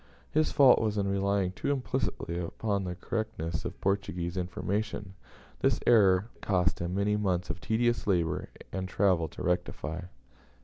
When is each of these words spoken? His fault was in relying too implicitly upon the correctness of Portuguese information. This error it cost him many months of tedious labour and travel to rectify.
His 0.31 0.51
fault 0.51 0.81
was 0.81 0.97
in 0.97 1.07
relying 1.07 1.51
too 1.51 1.69
implicitly 1.71 2.39
upon 2.39 2.85
the 2.85 2.95
correctness 2.95 3.65
of 3.65 3.79
Portuguese 3.81 4.35
information. 4.35 5.13
This 5.59 5.79
error 5.85 6.27
it 6.37 6.41
cost 6.41 6.79
him 6.79 6.95
many 6.95 7.15
months 7.17 7.51
of 7.51 7.61
tedious 7.61 8.07
labour 8.07 8.49
and 8.71 8.89
travel 8.89 9.27
to 9.27 9.43
rectify. 9.43 10.05